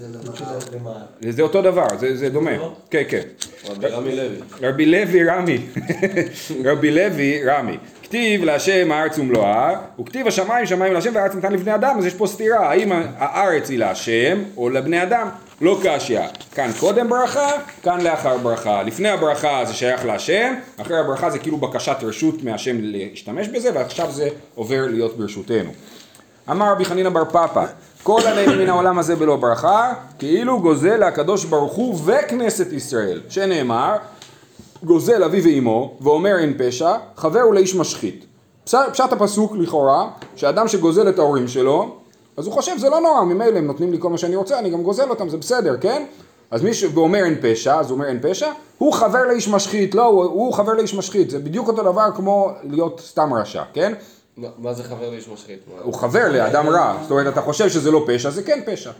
[1.20, 1.32] זה.
[1.32, 2.50] זה אותו דבר, זה, זה דומה.
[2.90, 3.22] כן, כן.
[3.66, 4.36] רבי לוי.
[4.62, 5.58] רבי לוי רמי,
[6.66, 11.98] רבי לוי רמי, כתיב להשם הארץ ומלואה, וכתיב השמיים שמיים להשם והארץ נתן לבני אדם,
[11.98, 15.28] אז יש פה סתירה, האם הארץ היא להשם או לבני אדם?
[15.60, 16.20] לא קשיא,
[16.54, 17.50] כאן קודם ברכה,
[17.82, 22.76] כאן לאחר ברכה, לפני הברכה זה שייך להשם, אחרי הברכה זה כאילו בקשת רשות מהשם
[22.80, 25.70] להשתמש בזה, ועכשיו זה עובר להיות ברשותנו.
[26.50, 27.64] אמר רבי חנינא בר פפא,
[28.02, 33.96] כל הנהנה מן העולם הזה בלא ברכה, כאילו גוזל הקדוש ברוך הוא וכנסת ישראל, שנאמר,
[34.84, 38.24] גוזל אבי ואמו, ואומר אין פשע, חבר הוא לאיש משחית.
[38.64, 41.94] פש- פשט הפסוק לכאורה, שאדם שגוזל את ההורים שלו,
[42.36, 44.70] אז הוא חושב זה לא נורא, ממילא הם נותנים לי כל מה שאני רוצה, אני
[44.70, 46.04] גם גוזל אותם, זה בסדר, כן?
[46.50, 48.48] אז מי שאומר אין פשע, אז הוא אומר אין פשע,
[48.78, 52.50] הוא חבר לאיש משחית, לא, הוא, הוא חבר לאיש משחית, זה בדיוק אותו דבר כמו
[52.64, 53.92] להיות סתם רשע, כן?
[54.36, 55.58] מה- זה חבר לאיש משחית?
[55.82, 58.90] הוא חבר לאדם רע, זאת אומרת אתה חושב שזה לא פשע, זה כן פשע.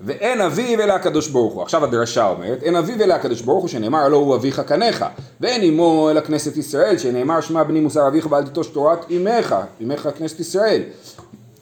[0.00, 1.62] ואין אביו אלא הקדוש ברוך הוא.
[1.62, 5.04] עכשיו הדרשה אומרת, אין אביו אלא הקדוש ברוך הוא, שנאמר הלא הוא אביך קניך.
[5.40, 10.08] ואין אמו אלא כנסת ישראל, שנאמר שמע בני מוסר אביך ואל תיטוש תורת אמך, אמך
[10.18, 10.82] כנסת ישראל.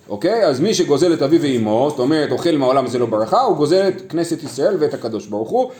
[0.08, 0.44] אוקיי?
[0.44, 3.88] אז מי שגוזל את אביו ואמו, זאת אומרת אוכל מהעולם הזה לא ברכה, הוא גוזל
[3.88, 5.70] את כנסת ישראל ואת הקדוש ברוך הוא.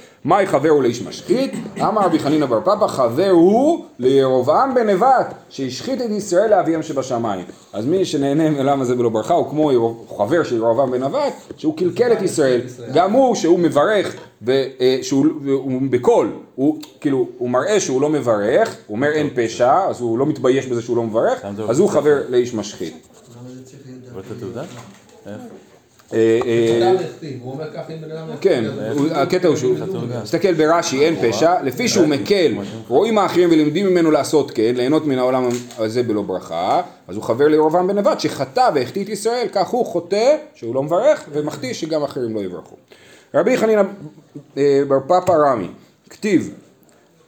[0.46, 1.52] חבר הוא לאיש משחית?
[1.80, 7.44] אמר רבי חנינא בר פפא, חבר הוא לירבעם בן נבט, שהשחית את ישראל לאביהם שבשמיים.
[7.72, 9.70] אז מי שנהנה מהעולם הזה בלא ברכה הוא כמו
[10.18, 12.60] חבר של ירבעם בן נבט, שהוא קלקל את ישראל.
[12.94, 14.16] גם הוא, שהוא מברך,
[14.48, 19.84] אה, שהוא הוא בקול, הוא כאילו, הוא מראה שהוא לא מברך, הוא אומר אין פשע,
[19.88, 22.94] אז הוא לא מתבייש בזה שהוא לא מברך, אז הוא חבר לאיש משחית.
[23.40, 24.62] למה זה צריך להיות רואה את התעודה?
[25.26, 25.40] איך?
[26.12, 26.96] אה, אה.
[28.40, 28.64] כן,
[29.11, 29.76] הקטע הוא שהוא,
[30.22, 32.55] תסתכל ברש"י, אין פשע, לפי שהוא מקל,
[32.88, 35.48] רואים האחרים ולומדים ממנו לעשות כן, ליהנות מן העולם
[35.79, 39.87] הזה בלא ברכה, אז הוא חבר לירבעם בן נבט שחטא והחטיא את ישראל, כך הוא
[39.87, 42.76] חוטא שהוא לא מברך ומחטיא שגם אחרים לא יברכו.
[43.35, 43.83] רבי חנינא
[44.57, 45.68] אה, בר פפא רמי,
[46.11, 46.55] כתיב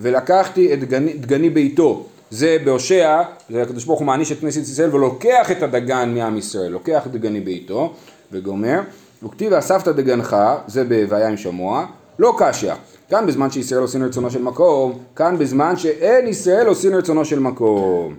[0.00, 0.78] ולקחתי את
[1.20, 2.06] דגני ביתו.
[2.30, 6.72] זה בהושע, זה הקדוש ברוך הוא מעניש את כנסת ישראל ולוקח את הדגן מעם ישראל,
[6.72, 7.92] לוקח דגני ביתו
[8.32, 8.80] וגומר.
[9.22, 10.36] וכתיב ואספת דגנך,
[10.66, 11.86] זה ב"והיה עם שמוע",
[12.18, 12.72] לא קשיא.
[13.10, 18.14] כאן בזמן שישראל עושים רצונו של מקום, כאן בזמן שאין ישראל עושים רצונו של מקום.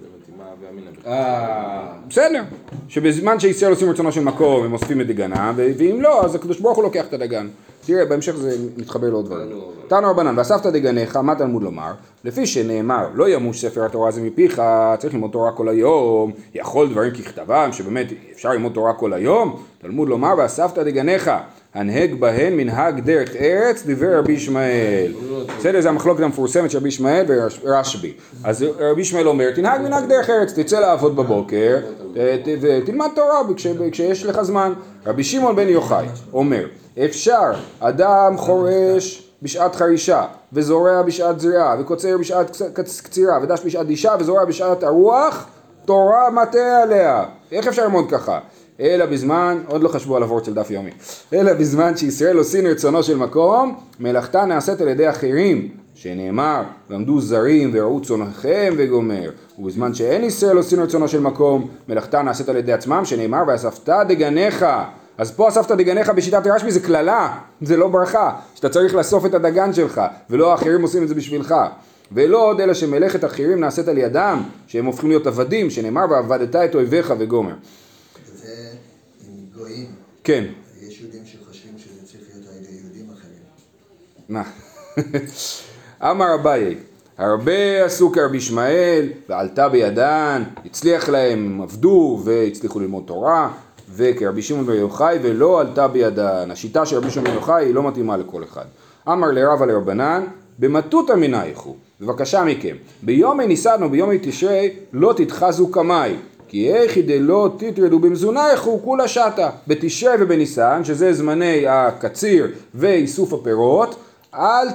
[1.07, 2.43] אה, בסדר,
[2.87, 6.77] שבזמן שישראל עושים רצונו של מקום הם אוספים את דגנם, ואם לא, אז הקדוש ברוך
[6.77, 7.47] הוא לוקח את הדגן.
[7.85, 9.47] תראה, בהמשך זה מתחבר לעוד דברים.
[9.87, 11.91] תנו רבנן, ואספת דגניך, מה תלמוד לומר?
[12.23, 14.61] לפי שנאמר, לא ימוש ספר התורה הזה מפיך,
[14.99, 20.09] צריך ללמוד תורה כל היום, יכול דברים ככתבם, שבאמת אפשר ללמוד תורה כל היום, תלמוד
[20.09, 21.31] לומר, ואספת דגניך,
[21.73, 25.13] הנהג בהן מנהג דרך ארץ, דיבר רבי ישמעאל.
[25.59, 27.25] בסדר, זה המחלוקת המפורסמת של רבי ישמעאל
[27.63, 28.13] ורשב"י.
[28.43, 31.77] אז רבי ישמעאל אומר, תנהג מנהג דרך ארץ, תצא לעבוד בבוקר,
[32.61, 34.73] ותלמד תורה כש- כשיש לך זמן.
[35.05, 36.65] רבי שמעון בן יוחאי אומר,
[37.05, 43.87] אפשר אדם חורש בשעת חרישה, וזורע בשעת זריעה, וקוצר בשעת קצ- קצ- קצירה, ודש בשעת
[43.87, 45.47] דישה, וזורע בשעת הרוח,
[45.85, 47.23] תורה מטה עליה.
[47.51, 48.39] איך אפשר ללמוד ככה?
[48.79, 50.89] אלא בזמן, עוד לא חשבו על הוורד של דף יומי,
[51.33, 57.71] אלא בזמן שישראל עושים רצונו של מקום, מלאכתה נעשית על ידי אחרים, שנאמר, למדו זרים
[57.73, 63.05] וראו צונכם וגומר, ובזמן שאין ישראל עושים רצונו של מקום, מלאכתה נעשית על ידי עצמם,
[63.05, 64.65] שנאמר, ואספת דגניך.
[65.19, 69.33] אז פה אספת דגניך בשיטת רשב"י זה קללה, זה לא ברכה, שאתה צריך לאסוף את
[69.33, 71.55] הדגן שלך, ולא האחרים עושים את זה בשבילך.
[72.11, 76.75] ולא עוד אלא שמלאכת אחרים נעשית על ידם, שהם הופכים להיות עבדים, שנאמר ועבדת את
[76.75, 77.53] אויביך וגומר.
[78.35, 78.69] זה
[79.27, 79.85] עם גויים.
[80.23, 80.45] כן,
[80.81, 83.41] יש יהודים שחושבים שזה צריך להיות על ידי יהודים אחרים.
[84.29, 84.43] מה?
[86.11, 86.75] אמר אביי,
[87.17, 93.51] הרבה עשו כרבי ישמעאל, ועלתה בידן, הצליח להם, הם עבדו והצליחו ללמוד תורה,
[93.99, 96.51] וכרבי שמעון בן יוחאי, ולא עלתה בידן.
[96.51, 98.65] השיטה של רבי שמעון בן יוחאי היא לא מתאימה לכל אחד.
[99.07, 100.23] אמר לרבה לרבנן,
[100.59, 106.15] במטותא מנייכו, בבקשה מכם, ביומי ניסן וביומי תשרי לא תתחזו קמאי,
[106.47, 109.49] כי איכי דלא תטרדו במזונייכו כולה שטה.
[109.67, 113.95] בתשרי ובניסן, שזה זמני הקציר ואיסוף הפירות,
[114.35, 114.67] אל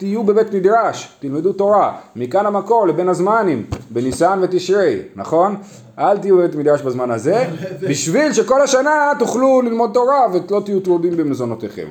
[0.00, 1.96] תהיו בבית מדרש, תלמדו תורה.
[2.16, 5.56] מכאן המקור לבין הזמנים, בניסן ותשרי, נכון?
[5.98, 7.46] אל תהיו בבית מדרש בזמן הזה,
[7.90, 11.86] בשביל שכל השנה תוכלו ללמוד תורה ולא תהיו טרודים במזונותיכם.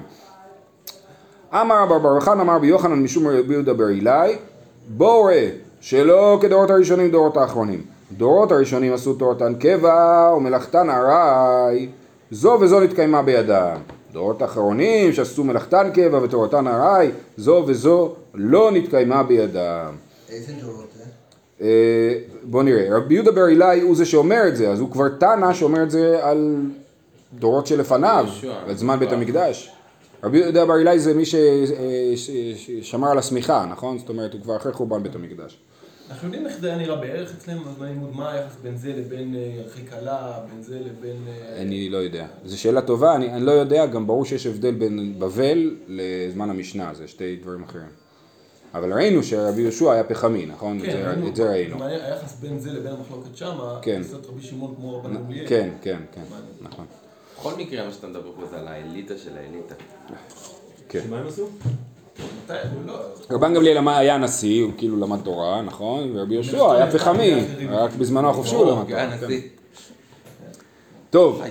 [1.53, 4.35] אמר רב בר חנא אמר רבי יוחנן משום רבי יהודה בר אילאי
[4.87, 5.49] בואו ראה
[5.81, 11.89] שלא כדורות הראשונים דורות האחרונים דורות הראשונים עשו תורתן קבע ומלאכתן ארעי
[12.31, 13.77] זו וזו נתקיימה בידם
[14.11, 19.95] דורות האחרונים שעשו מלאכתן קבע ותורתן ארעי זו וזו לא נתקיימה בידם
[20.29, 21.03] איזה דורות זה?
[21.61, 25.09] אה, בוא נראה, רבי יהודה בר אילאי הוא זה שאומר את זה, אז הוא כבר
[25.09, 26.55] תנא שאומר את זה על
[27.33, 28.25] דורות שלפניו.
[28.67, 29.71] על זמן בית המקדש.
[30.23, 31.23] רבי יהודה בר אילאי זה מי
[32.15, 33.97] ששמר על השמיכה, נכון?
[33.97, 35.59] זאת אומרת, הוא כבר אחרי חורבן בית המקדש.
[36.09, 39.35] אנחנו יודעים איך זה היה נראה בערך אצלנו בזמן לימוד, מה היחס בין זה לבין
[39.35, 41.27] אה, אחי כלה, בין זה לבין...
[41.27, 42.27] אה, אני לא יודע.
[42.45, 46.93] זו שאלה טובה, אני, אני לא יודע, גם ברור שיש הבדל בין בבל לזמן המשנה,
[46.93, 47.87] זה שתי דברים אחרים.
[48.73, 50.77] אבל ראינו שרבי יהושע היה פחמי, נכון?
[50.77, 51.83] את, זה, ראינו, את זה ראינו.
[51.83, 54.01] היחס בין זה לבין המחלוקת שמה, כן.
[54.03, 55.47] קצת רבי שמעון כמו רבן גמליאל.
[55.47, 56.21] כן, כן, כן,
[56.61, 56.85] נכון.
[57.37, 59.75] בכל מקרה, מה שאתה מדבר פה זה על האליטה של האליטה.
[60.89, 61.01] כן.
[61.09, 61.47] מה הם עשו?
[63.31, 66.11] רבן גמליאל היה נשיא, הוא כאילו למד תורה, נכון?
[66.13, 69.07] ורבי יהושע היה פחמי, רק בזמנו החופשי הוא למד תורה.
[69.19, 69.35] כן.
[71.09, 71.41] טוב.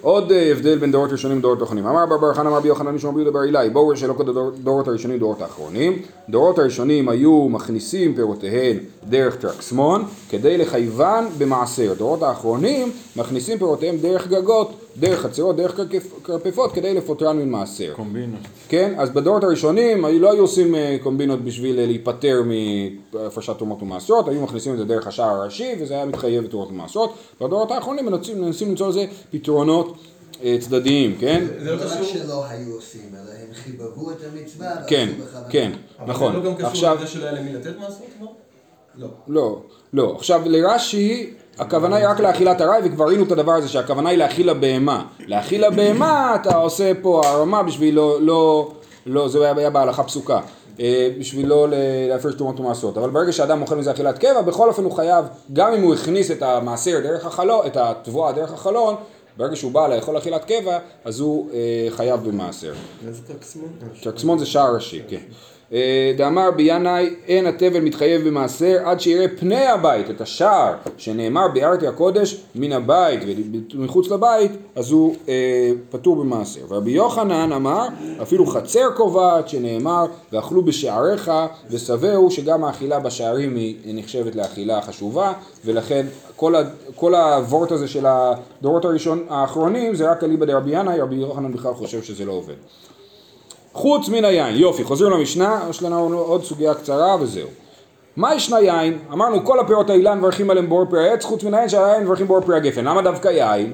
[0.00, 1.86] עוד אה, הבדל בין דורות ראשונים לדורות אחרונים.
[1.86, 5.18] אמר בר בר חנא אמר רבי יוחנן רבי יהודה בר אילאי, בואו שלא כדורות הראשונים
[5.18, 6.02] דורות האחרונים.
[6.28, 8.76] דורות הראשונים היו מכניסים פירותיהן
[9.08, 11.94] דרך טרקסמון, כדי לחייבן במעשר.
[11.98, 17.92] דורות האחרונים מכניסים פירותיהם דרך גגות, דרך חצרות, דרך כרפ- כרפפות, כדי לפוטרן ממעשר.
[17.96, 18.40] קומבינות.
[18.68, 22.42] כן, אז בדורות הראשונים היו- לא היו עושים אה, קומבינות בשביל אה, להיפטר
[23.12, 27.14] מהפרשת תרומות ומעשרות, היו מכניסים את זה דרך השער הראשי וזה היה מתחייב בתרומות ומעשרות.
[27.40, 29.96] בדורות האחרונים מנסים, מנסים למצוא לזה פתרונות
[30.44, 31.44] אה, צדדיים, כן?
[31.48, 35.08] זה זה לא רק קשור, שלא היו עושים, אלא הם חיבבו את המצווה ועשו כן.
[35.50, 36.32] כן, אבל נכון.
[36.32, 38.26] זה לא גם קשור עכשיו, לזה שלא היה למי לתת מעשרות, לא?
[38.96, 39.08] לא.
[39.28, 39.60] לא,
[39.92, 40.14] לא.
[40.16, 44.48] עכשיו לרש"י, הכוונה היא רק לאכילת ארעי, וכבר ראינו את הדבר הזה, שהכוונה היא להאכיל
[44.48, 45.04] הבהמה.
[45.26, 48.72] להאכיל הבהמה, אתה עושה פה הרמה בשביל לא, לא,
[49.06, 50.40] לא, זה היה בהלכה פסוקה.
[50.80, 51.66] אה, בשביל לא
[52.08, 52.98] להפריש תרומות ומעשרות.
[52.98, 56.30] אבל ברגע שאדם אוכל מזה אכילת קבע, בכל אופן הוא חייב, גם אם הוא הכניס
[56.30, 58.94] את המעשר דרך החלון, את התבואה דרך החלון,
[59.36, 62.72] ברגע שהוא בא לאכול אכילת קבע, אז הוא אה, חייב במעשר.
[63.06, 63.68] איזה טרקסמון?
[64.02, 65.20] טרקסמון זה שער ראשי, כן.
[65.72, 71.86] אה, דאמר בינאי אין התבל מתחייב במעשר עד שיראה פני הבית, את השער שנאמר ביארתי
[71.86, 73.20] הקודש מן הבית
[73.74, 76.60] ומחוץ לבית, אז הוא אה, פטור במעשר.
[76.68, 77.86] ורבי יוחנן אמר
[78.22, 81.30] אפילו חצר קובעת שנאמר ואכלו בשעריך
[81.70, 85.32] ושבעו שגם האכילה בשערים היא נחשבת לאכילה חשובה
[85.64, 86.62] ולכן כל, ה,
[86.94, 91.74] כל הוורט הזה של הדורות הראשון, האחרונים זה רק אליבא דרבי ינאי, רבי יוחנן בכלל
[91.74, 92.54] חושב שזה לא עובד.
[93.76, 97.48] חוץ מן היין, יופי, חוזרים למשנה, יש לנו עוד סוגיה קצרה וזהו.
[98.16, 98.98] מה ישנה יין?
[99.12, 102.40] אמרנו כל הפירות האילן מברכים עליהם בור פרי העץ, חוץ מן היין שהיין מברכים בור
[102.40, 102.84] פרי הגפן.
[102.84, 103.72] למה דווקא יין?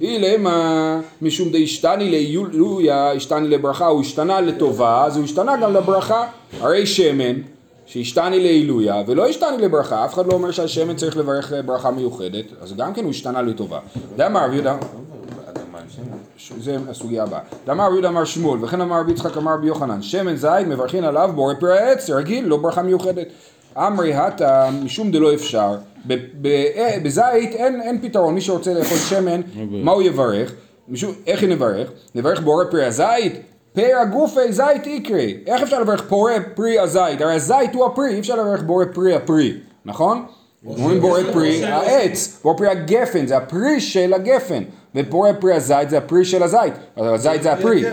[0.00, 6.26] אילמה משום דהשתני להילויה, השתני לברכה, הוא השתנה לטובה, אז הוא השתנה גם לברכה.
[6.60, 7.36] הרי שמן,
[7.86, 12.76] שהשתני להילויה, ולא השתני לברכה, אף אחד לא אומר שהשמן צריך לברך ברכה מיוחדת, אז
[12.76, 13.78] גם כן הוא השתנה לטובה.
[14.16, 14.76] זה אמר רבי יהודה,
[16.58, 17.40] זה הסוגיה הבאה.
[17.66, 21.04] ואמר רבי יהודה אמר שמואל, וכן אמר רבי יצחק אמר רבי יוחנן, שמן זית מברכין
[21.04, 23.26] עליו בורא פרי העץ, רגיל, לא ברכה מיוחדת.
[23.76, 25.74] אמרי הטה משום דלא אפשר,
[26.10, 30.52] אה, בזית אין, אין פתרון, מי שרוצה לאכול שמן, מה הוא יברך?
[30.88, 31.90] משום, איך נברך?
[32.14, 33.32] נברך בורא פרי הזית?
[33.72, 35.38] פרא גופי זית יקרי.
[35.46, 37.20] איך אפשר לברך בורא פרי הזית?
[37.20, 40.24] הרי הזית הוא הפרי, אי אפשר לברך בורא פרי הפרי, נכון?
[40.66, 44.62] אומרים בורא פרי העץ, בורא פרי הגפן, זה הפרי של הגפן,
[44.94, 47.84] ובורא פרי הזית זה הפרי של הזית, אז הזית זה הפרי.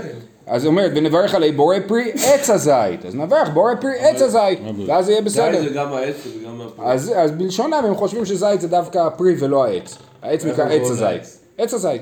[0.47, 4.59] אז היא אומרת, ונברך עלי בורא פרי עץ הזית, אז נברך בורא פרי עץ הזית,
[4.87, 5.63] ואז זה יהיה בסדר.
[5.63, 6.85] זה גם העץ וגם הפרי.
[6.85, 9.97] אז, אז בלשונם הם חושבים שזית זה דווקא הפרי ולא העץ.
[10.21, 11.39] העץ נקרא עץ הזית.
[11.57, 11.73] עץ?
[11.73, 12.01] הזית.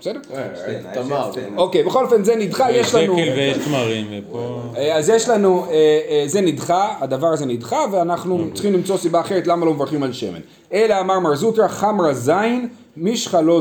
[0.00, 0.20] בסדר?
[0.34, 1.30] אה.
[1.30, 1.58] שתיהן.
[1.58, 3.18] אוקיי, בכל אופן זה נדחה, יש לנו...
[3.18, 4.60] שקל ויש תמרים, ופה...
[4.76, 9.20] אה, אז יש לנו, אה, אה, זה נדחה, הדבר הזה נדחה, ואנחנו צריכים למצוא סיבה
[9.20, 10.40] אחרת למה לא מברכים על שמן.
[10.72, 13.60] אלא אמר מר זוטרא חמרא זין, מישחא לא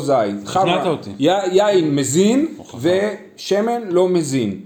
[0.89, 1.09] אותי.
[1.19, 2.47] י- יין מזין,
[2.81, 4.59] ושמן לא מזין.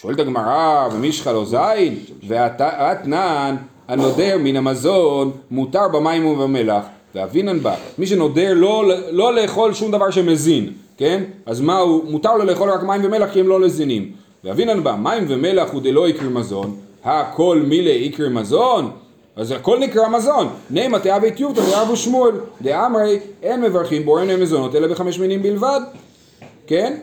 [0.00, 1.94] שואלת הגמרא, ומישחא לא זין?
[2.28, 3.56] ואתנן,
[3.88, 6.82] הנודר מן המזון, מותר במים ובמלח.
[7.14, 11.22] ואבינן בה, מי שנודר לא, לא לאכול שום דבר שמזין, כן?
[11.46, 14.10] אז מה הוא, מותר לו לאכול רק מים ומלח כי הם לא לזינים.
[14.44, 18.90] ואבינן בה, מים ומלח הוא דלא יקרי מזון, הכל מילי יקרי מזון?
[19.38, 20.48] אז הכל נקרא מזון.
[20.70, 25.80] נעמה תאווה טיובתא דאבו שמואל, דאמרי אין מברכים בוראים להם מזונות אלא בחמש מינים בלבד.
[26.66, 26.96] כן?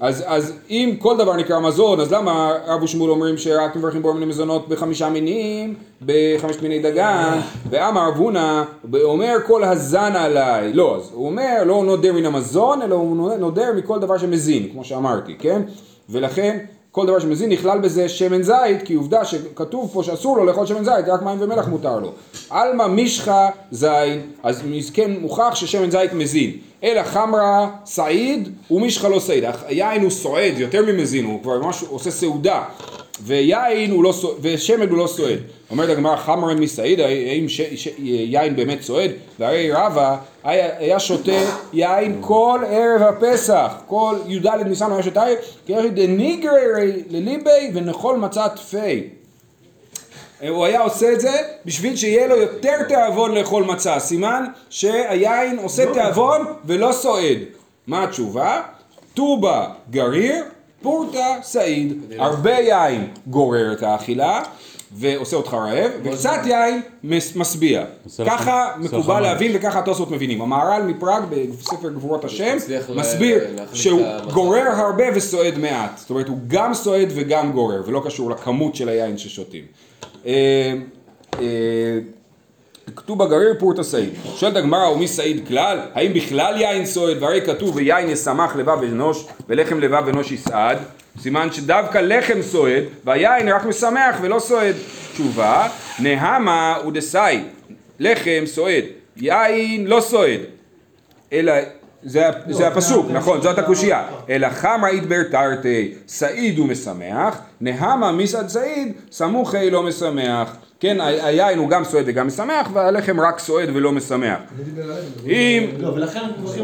[0.00, 4.14] אז, אז אם כל דבר נקרא מזון, אז למה רב ושמואל אומרים שרק מברכים בו
[4.14, 5.74] מיני מזונות בחמישה מינים,
[6.06, 8.62] בחמשת מיני דגן, ואמר רב הונא,
[9.02, 13.72] אומר כל הזן עליי, לא, אז הוא אומר לא נודר מן המזון, אלא הוא נודר
[13.76, 15.62] מכל דבר שמזין, כמו שאמרתי, כן?
[16.08, 16.58] ולכן
[16.96, 20.84] כל דבר שמזין נכלל בזה שמן זית, כי עובדה שכתוב פה שאסור לו לאכול שמן
[20.84, 22.12] זית, רק מים ומלח מותר לו.
[22.50, 24.62] עלמא מישחא זין, אז
[24.94, 26.50] כן מוכח ששמן זית מזין.
[26.84, 29.44] אלא חמרא סעיד ומישחא לא סעיד.
[29.66, 32.62] היין הוא סועד, יותר ממזין, הוא כבר ממש עושה סעודה.
[33.22, 35.38] ויין הוא לא סועד, ושמן הוא לא סועד.
[35.70, 39.10] אומרת הגמרא חמרא מסעיד, האם ש, ש, יין באמת סועד?
[39.38, 41.40] והרי רבא היה, היה שותה
[41.72, 48.58] יין כל ערב הפסח, כל י"ד ניסן היה שותה יין, כי דניגרי לליבי ונחול מצת
[48.70, 49.02] פי.
[50.48, 51.32] הוא היה עושה את זה
[51.64, 57.38] בשביל שיהיה לו יותר תיאבון לאכול מצה, סימן שהיין עושה תיאבון ולא סועד.
[57.86, 58.62] מה התשובה?
[59.14, 60.44] טובה גריר,
[60.86, 62.14] פורטה סעיד.
[62.18, 64.42] הרבה יין גורר את האכילה
[64.92, 66.80] ועושה אותך רעב, וקצת יין
[67.36, 67.84] משביע.
[68.26, 69.20] ככה מקובל.
[69.20, 70.42] להבין וככה התוספות מבינים.
[70.42, 71.22] המהר"ל מפראג
[71.58, 72.56] בספר גבורות השם
[72.94, 73.40] מסביר
[73.72, 74.02] שהוא.
[74.32, 75.98] גורר הרבה וסועד מעט.
[75.98, 79.64] זאת אומרת הוא גם סועד וגם גורר ולא קשור לכמות של היין ששותים.
[82.94, 84.10] כתוב בגריר פורטה סעיד.
[84.36, 85.78] שואלת הגמרא ומי סעיד כלל?
[85.94, 87.22] האם בכלל יין סועד?
[87.22, 90.78] והרי כתוב ויין ישמח לבב אנוש ולחם לבב אנוש יסעד.
[91.20, 94.74] סימן שדווקא לחם סועד והיין רק משמח ולא סועד.
[95.12, 95.68] תשובה
[95.98, 96.92] נהמה הוא
[97.98, 98.84] לחם סועד
[99.16, 100.40] יין לא סועד
[101.32, 101.52] אלא
[102.02, 104.04] זה, זה הפסוק, נכון, זאת הקושייה.
[104.30, 110.56] אלא חמא אידבר תרתי, סעיד הוא משמח, נהמה מסעד סעיד, סמוכי לא משמח.
[110.80, 114.38] כן, היין הוא גם סועד וגם משמח, והלחם רק סועד ולא משמח.
[115.26, 115.88] אם, לא,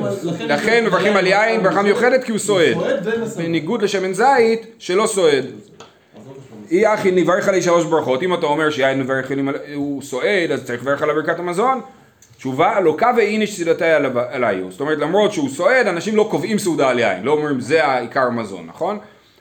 [0.07, 0.15] על...
[0.47, 2.77] לכן מברכים על יין ברכה מיוחדת כי הוא סועד.
[3.37, 5.45] בניגוד לשמן זית שלא סועד.
[6.71, 9.09] אי אחי נברך עלי שלוש ברכות, אם אתה אומר שיין
[9.75, 11.81] הוא סועד, אז צריך לברך עליו ברכת המזון.
[12.37, 13.85] תשובה, לוקה ואיניש סעודתי
[14.31, 14.71] עליו-.
[14.71, 18.23] זאת אומרת, למרות שהוא סועד, אנשים לא קובעים סעודה על יין, לא אומרים זה העיקר
[18.27, 18.99] המזון, נכון?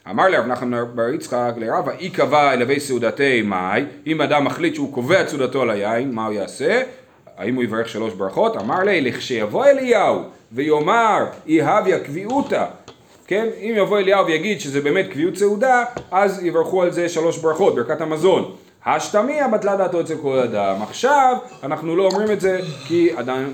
[0.09, 4.93] אמר לרב נחמן בר יצחק לרבה, אי קבע אלוהי סעודתי מאי, אם אדם מחליט שהוא
[4.93, 6.81] קובע את סעודתו על היין, מה הוא יעשה?
[7.37, 8.57] האם הוא יברך שלוש ברכות?
[8.57, 12.65] אמר לי, לכשיבוא אליהו ויאמר אי הביא קביעותא
[13.31, 13.47] כן?
[13.59, 18.01] אם יבוא אליהו ויגיד שזה באמת קביעות סעודה, אז יברכו על זה שלוש ברכות, ברכת
[18.01, 18.51] המזון.
[18.85, 20.81] השתמיה בטלה דעתו אצל כל אדם.
[20.81, 23.09] עכשיו אנחנו לא אומרים את זה כי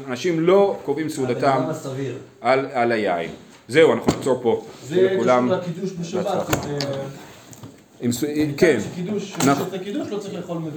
[0.08, 2.18] אנשים לא קובעים סעודתם הסביר.
[2.42, 3.32] על, על היין.
[3.70, 4.66] זהו, אנחנו נעצור פה.
[4.88, 5.26] זה קשור.
[5.58, 6.28] לקידוש בשבת.
[8.12, 8.24] ס-
[8.58, 8.80] כן.
[8.94, 9.50] שקידוש, נכון.
[9.50, 10.72] מי שעושה קידוש לא צריך לאכול מזה.